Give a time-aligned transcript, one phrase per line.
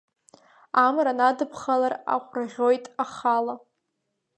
[0.85, 3.55] Амра надыԥхалар, Ахәра ӷьоит ахала.